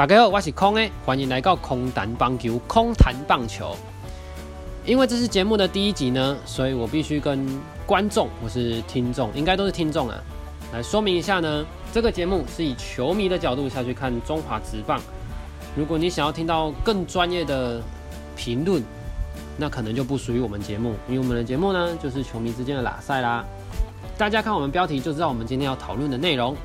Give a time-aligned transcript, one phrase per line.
[0.00, 3.76] 大家好，我是空诶，欢迎来到空谈棒球，空谈棒球。
[4.86, 7.46] 因为这是节目的第一集呢，所以我必须跟
[7.84, 10.16] 观众或是听众，应该都是听众啊，
[10.72, 11.66] 来说明一下呢。
[11.92, 14.98] 这个节目是以球迷的角度下去看中华职棒。
[15.76, 17.82] 如果你想要听到更专业的
[18.34, 18.82] 评论，
[19.58, 23.44] 那可能就不属于我们节目，因为我们的节目呢，就是球迷之间的拉赛啦。
[24.16, 26.56] 大家看我们标题就知道我们今天要讨论的内容。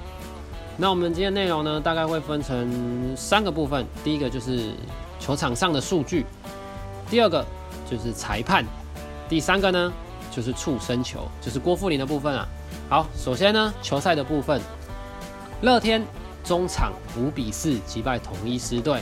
[0.77, 3.85] 那我们今天内容呢，大概会分成三个部分。
[4.03, 4.71] 第一个就是
[5.19, 6.25] 球场上的数据，
[7.09, 7.45] 第二个
[7.89, 8.65] 就是裁判，
[9.29, 9.93] 第三个呢
[10.29, 12.45] 就是触身球，就是郭富林的部分啊。
[12.89, 14.59] 好，首先呢球赛的部分，
[15.61, 16.03] 乐天
[16.43, 19.01] 中场五比四击败统一狮队，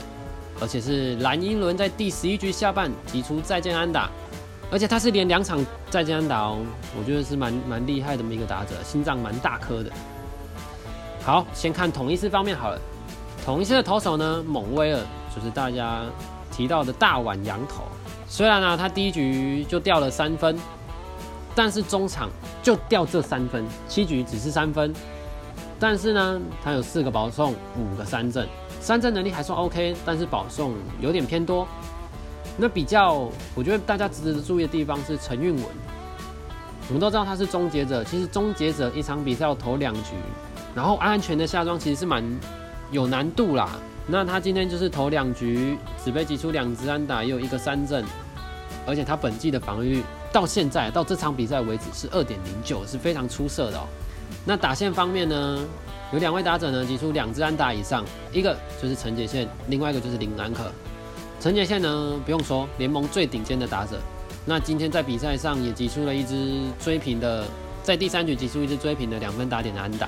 [0.60, 4.08] 而且是蓝英伦在第十一局下半击出再见安打，
[4.70, 5.58] 而且他是连两场
[5.90, 6.58] 再见安打哦，
[6.96, 9.90] 我觉得是蛮蛮厉害的一个打者，心脏蛮大颗的。
[11.24, 12.78] 好，先看统一师方面好了。
[13.46, 15.00] 统一师的投手呢，蒙威尔
[15.34, 16.02] 就是大家
[16.52, 17.82] 提到的大碗羊头。
[18.28, 20.54] 虽然呢，他第一局就掉了三分，
[21.54, 22.28] 但是中场
[22.62, 24.92] 就掉这三分，七局只是三分。
[25.80, 28.46] 但是呢，他有四个保送，五个三振，
[28.78, 31.66] 三振能力还算 OK，但是保送有点偏多。
[32.58, 35.64] 那比较，我觉得大家值得注意的地方是陈运文。
[36.88, 40.10] 我们都知道他是终结者，其实终结者一场比赛要投两局。
[40.74, 42.22] 然后安全的下庄其实是蛮
[42.90, 43.70] 有难度啦。
[44.06, 48.04] 那他今天就是投两局，只被击出两支安打，也有一个三振，
[48.86, 50.02] 而且他本季的防御
[50.32, 53.86] 到现在到这场比赛为止是二点零九，是非常出色的哦。
[54.44, 55.58] 那打线方面呢，
[56.12, 60.70] 有两位打者呢击出两支安打以上，一个就是陈杰宪，另外一个就是林安可。
[61.40, 63.98] 陈杰宪呢不用说，联盟最顶尖的打者。
[64.44, 67.46] 那今天在比赛上也击出了一支追平的，
[67.82, 70.06] 在第三局击出一支追平的两分打点的安打。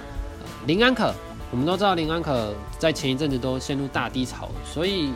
[0.66, 1.14] 林安可，
[1.52, 5.12] 我们都知道林安可在前一阵子都陷入大低潮，所以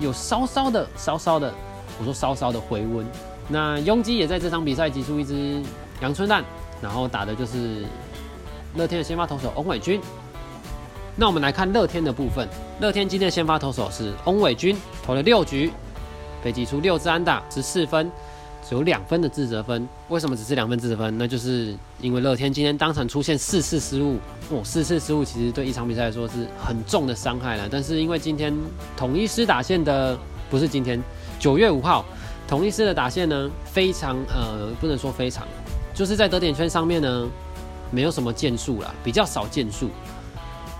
[0.00, 1.54] 有稍稍的、稍稍的，
[2.00, 3.06] 我说稍稍的回温。
[3.46, 5.62] 那拥挤也在这场比赛击出一支
[6.00, 6.44] 阳春蛋，
[6.82, 7.84] 然后打的就是
[8.74, 10.00] 乐天的先发投手翁伟军。
[11.14, 12.48] 那我们来看乐天的部分，
[12.80, 14.76] 乐天今天的先发投手是翁伟军，
[15.06, 15.72] 投了六局，
[16.42, 18.10] 被击出六支安打，十四分。
[18.74, 21.16] 有两分的自责分，为什么只是两分自责分？
[21.16, 24.18] 那就是因为乐天今天当场出现四次失误，
[24.50, 27.68] 哦，四次失误其实对一场比赛来说是很重的伤害了。
[27.70, 28.54] 但是因为今天
[28.96, 30.18] 统一师打线的
[30.50, 31.02] 不是今天
[31.38, 32.04] 九月五号，
[32.46, 35.46] 统一师的打线呢非常呃不能说非常，
[35.94, 37.26] 就是在得点圈上面呢
[37.90, 39.88] 没有什么建树了，比较少建树，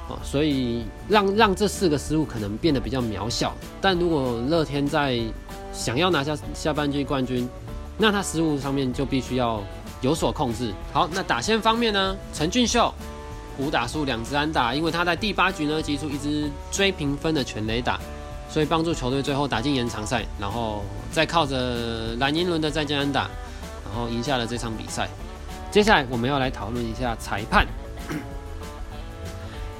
[0.08, 3.54] 哦，所以让让这四个失误可能变得比较渺小。
[3.80, 5.18] 但如果乐天在
[5.72, 7.48] 想要拿下下半季冠军，
[7.98, 9.60] 那他失误上面就必须要
[10.00, 10.72] 有所控制。
[10.92, 12.16] 好，那打线方面呢？
[12.32, 12.94] 陈俊秀
[13.58, 17.98] 五打数两支安打，因为他在第八局呢击出一支追平分的全垒打，
[18.48, 23.22] 所以帮助球队最后打进延长赛，然后再靠着蓝银轮的再见安打，
[23.84, 25.08] 然后赢下了这场比赛。
[25.70, 27.66] 接下来我们要来讨论一下裁判。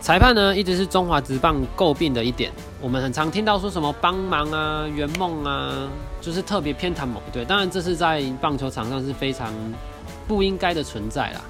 [0.00, 2.50] 裁判呢，一直是中华职棒诟病的一点。
[2.81, 5.89] 我们很常听到说什么帮忙啊、圆梦啊，
[6.21, 7.44] 就是特别偏袒某一队。
[7.44, 9.53] 当然，这是在棒球场上是非常
[10.28, 11.41] 不应该的存在啦。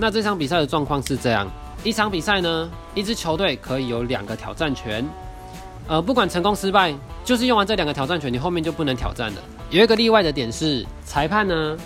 [0.00, 1.48] 那这场比赛的状况是这样：
[1.84, 5.06] 一场比赛呢，一支球队可以有两个挑战权，
[5.86, 6.92] 呃，不管成功失败，
[7.24, 9.40] 就是用完这两个挑战权，你后面就不能挑战了。
[9.70, 11.76] 有一个例外的点是，裁判呢。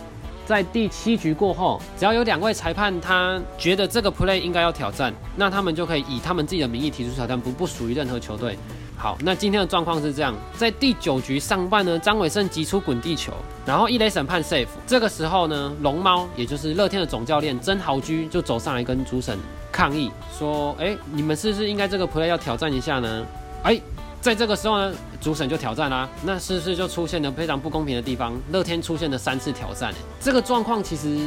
[0.48, 8.56] 在第七局过后，只要有两位裁判，他觉得这个 play 应该要挑战，那他们就可以以他们自己的名义提出挑战，不不属于任何球队。
[8.96, 13.30] 好，那今天的状况是这样，在第九局上半呢，张伟胜击出滚地球，
[13.66, 14.68] 然后一垒审判 safe。
[14.86, 19.38] 这个时候呢，龙猫也就是乐天的总教练曾豪居就走上来跟主审
[19.70, 23.26] 抗议，说：哎，你们是不是应该这个 play 要挑战一下呢？
[23.64, 23.78] 哎。
[24.20, 28.34] 在这个时候呢，主审就挑战啦，那是不是就出现了非常不公平的地方？
[28.50, 31.18] 乐天出现了三次挑战，这个状况其实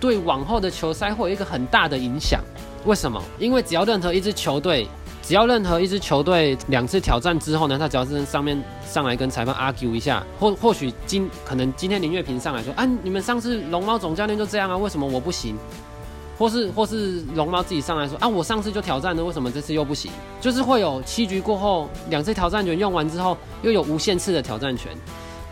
[0.00, 2.40] 对往后的球赛会有一个很大的影响。
[2.84, 3.22] 为什么？
[3.38, 4.88] 因为只要任何一支球队，
[5.22, 15.54] 只要任何一支球队两次挑战之后呢，他只要是上面上来跟裁判 argue 一下，或或许今可能今天林月平上来说，啊，你们上次龙猫总教练就这样啊，为什么我不行？
[16.38, 20.12] 或是或是龙猫自己上来说啊，我上次就挑战了，为什么这次又不行？
[20.40, 24.92] 就是会有七局过后两次挑战权用完之后，又有无限次的挑战权。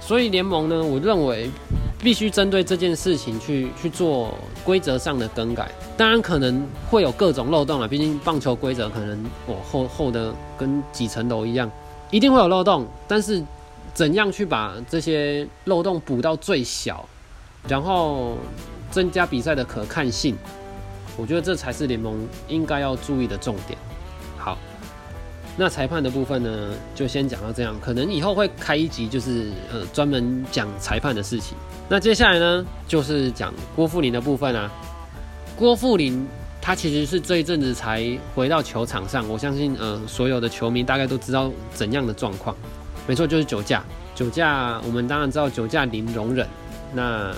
[0.01, 1.51] 所以联盟呢，我认为
[1.99, 5.69] 必须针对这件事情去去做规则上的更改。
[5.97, 11.69] 当然可能会有各种漏洞啊，毕竟棒球规则可能我厚厚的跟几层楼一样，
[12.13, 12.87] 一定会有漏洞。
[13.09, 13.43] 但是
[13.93, 17.05] 怎样去把这些漏洞补到最小，
[17.67, 18.37] 然后
[18.93, 20.37] 增加比赛的可看性？
[21.17, 23.79] 我觉得这才是联盟应该要注意的重点。
[24.37, 24.59] 好，
[25.57, 31.57] 那裁判的部分呢，就先讲到这样，可能以后会开一集，就是呃专门讲裁判的事情。
[31.89, 34.71] 那接下来呢，就是讲郭富林的部分啊。
[35.57, 36.27] 郭富林
[36.61, 38.05] 他其实是这一阵子才
[38.35, 42.55] 回到球场上，我相信呃所有的球迷大概都知道怎样的状况。
[43.07, 43.83] 没错，就是酒驾。
[44.15, 46.47] 酒驾，我们当然知道酒驾零容忍。
[46.93, 47.33] 那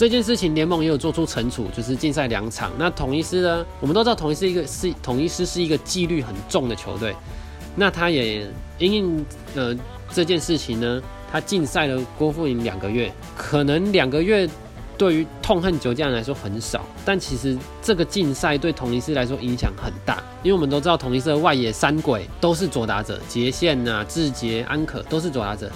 [0.00, 2.72] 这件事情联盟也有做出惩处，就是禁赛两场。
[2.78, 7.14] 那统一师呢，我们都知道统一师一个是统一师是一个纪律很重的球队。
[7.76, 8.46] 那他也
[8.78, 9.76] 因应呃
[10.10, 13.12] 这件事情呢，他禁赛了郭富林两个月。
[13.36, 14.48] 可能两个月
[14.96, 25.70] 对于痛恨酒驾人来说很少，但其实这个禁赛对统一师来说影响很大，因为我们都知道统一师的外野三鬼都是左打者，杰线呐、志杰、安可都是左打者，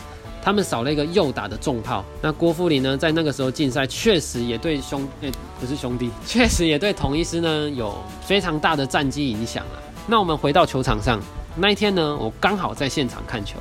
[0.45, 2.05] 他们少了一个右打的重炮。
[2.21, 9.83] 那郭富林呢，在那个时候禁赛，确实也对兄诶不是兄弟， 确实也对同一师呢有非常大的战绩影响了。
[10.07, 11.19] 那我们回到球场上。
[11.57, 13.57] 那一天呢，我刚好在现场看球。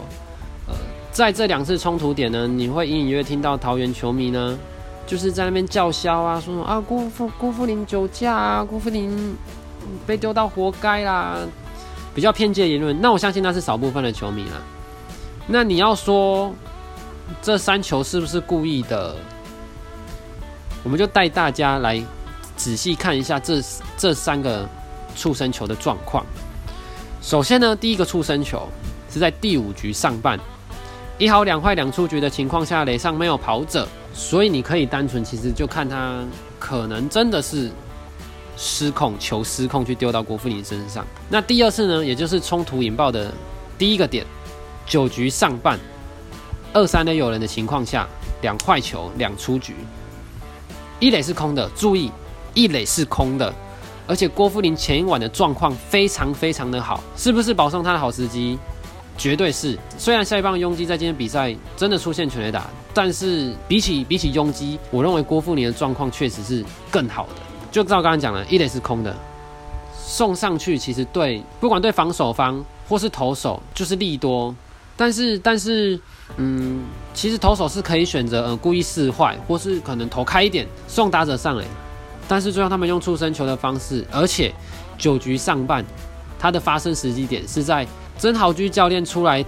[0.68, 0.74] 呃，
[1.12, 4.58] 在这两次冲突点呢，你会隐隐约约听到桃园球迷呢，
[5.06, 9.36] 就是在那边叫嚣啊，说什么啊，郭富郭富林酒驾啊，郭富林
[10.08, 11.38] 被丢到活该啦，
[12.16, 13.00] 比较偏激的言论。
[13.00, 14.62] 那我相信那是少部分的球迷啦。
[15.46, 16.52] 那你要说
[17.42, 19.16] 这三球是不是故意的？
[20.84, 22.04] 我们就带大家来
[22.58, 23.62] 仔细看一下这
[23.98, 24.68] 这三个
[25.16, 26.26] 触身球的状况。
[27.22, 28.68] 首先呢，第一个触身球
[29.10, 30.38] 是在第五局上半，
[31.18, 36.22] 一好两坏两出局的情况下，垒上没有跑者，所以你可以单纯其实就看他
[36.60, 37.72] 可能真的是
[38.58, 41.08] 失控，球失控去丢到郭富林身上。
[41.30, 43.34] 那第二次呢，也就是冲突引爆的
[43.78, 44.26] 第一个点，
[44.86, 45.80] 九局上半
[46.74, 48.08] 二三垒有人的情况下，
[48.42, 49.76] 两坏球两出局，
[51.00, 52.12] 一垒是空的，注意
[52.56, 53.54] 一垒是空的。
[54.08, 58.58] 而且郭富林前一晚的状况非常非常的好，是不是保送他的好时机？
[59.16, 59.78] 绝对是。
[60.00, 67.34] 虽然下一棒拥挤在今天比赛真的出现全垒打，但是比起比起拥挤，我认为郭富林的状况确实是更好的。
[67.72, 69.16] 就照刚刚讲了，一垒是空的，
[69.96, 74.54] 送上去其实对不管对防守方或是投手就是利多。
[74.96, 76.00] 但是但是
[76.38, 81.66] 嗯，其实投手是可以选择呃故意示坏，或是可能投开一点送打者上垒。
[82.28, 84.54] 但是最后他们用触身球的方式，而且
[84.98, 85.84] 九局上半，
[86.40, 87.86] 它的发生时机点是在
[88.18, 89.44] 曾豪居教练出来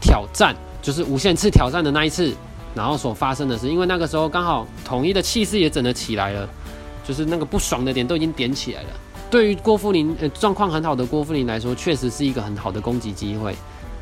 [0.00, 2.34] 挑战，就是无限次挑战的那一次，
[2.74, 6.48] 然后所发生的事，因为那个时候刚好统一的气势也整得起来了，
[7.06, 8.88] 就是那个不爽的点都已经点起来了。
[9.30, 13.56] 对于郭富林呃状况很好的郭富林来说，确实是一个很好的攻击机会。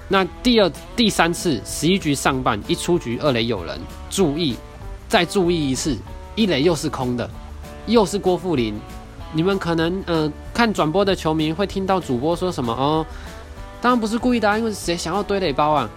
[0.09, 4.57] 那第二、第三次十一局上半一出局二垒有人，注意
[5.09, 5.97] 再注意一次，
[6.35, 7.29] 一垒又是空的。
[7.87, 8.75] 又是郭富林，
[9.33, 13.07] 你们可能呃看转播的球迷会听到主播说什么哦，
[13.81, 15.89] 当然不是故意的，因为谁想要堆垒包啊？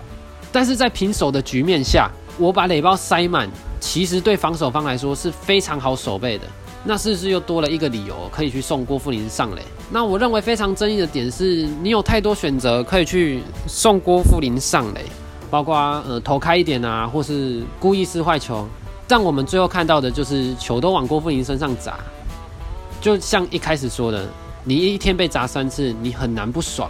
[0.52, 6.46] 但是在平手的局面下，我把垒包塞满，其实对防守方来说是非常好守备的。
[6.84, 9.62] 那是不是又多了一个理由可以去送郭富林上嘞？
[9.92, 15.06] 那我认为非常争议的点是，你有太多选择可以去送郭富林上嘞，
[15.50, 15.76] 包括
[16.08, 18.68] 呃投开一点啊，或是故意撕坏球。
[19.08, 21.98] 但我们最后看到的就是球都往郭富林身上砸，
[23.02, 24.28] 就像一开始说的，
[24.64, 26.90] 你一天被砸三次，你很难不爽。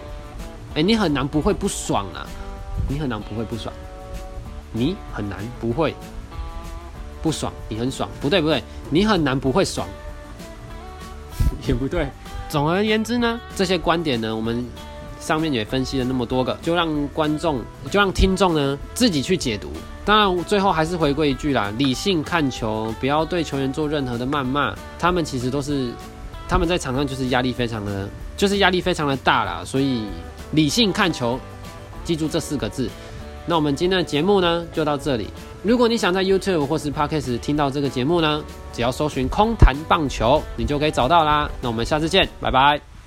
[0.75, 2.27] 哎，你很难不会不爽啊，
[2.88, 3.74] 你很难不会不爽，
[4.71, 5.95] 你很难不会
[7.21, 9.88] 不爽，你很爽，不对不对，你很难不会爽，
[11.68, 12.07] 也不对。
[12.47, 14.66] 总而言之呢，这些观点呢，我们
[15.19, 17.61] 上面也分析了那么多个，就让观众，
[17.92, 19.69] 就让听众呢自己去解读。
[20.04, 24.73] 当然，最后还是回归一句啦，理性看球，不要对球员做任何的谩骂。
[24.97, 25.92] 他们其实都是，
[26.47, 29.61] 他们在场上就是压力非常的，就是压力非常的大啦。
[29.64, 30.06] 所以
[30.54, 31.40] 理性看球，
[32.04, 32.90] 记住这四个字。
[33.46, 35.28] 那我们今天的节目呢，就到这里。
[35.64, 41.50] 如果你想在 YouTube 或是 Podcast 听到这个节目呢，只要搜寻“空谈棒球”，你就可以找到啦。
[41.62, 42.98] 那我们下次见，拜拜。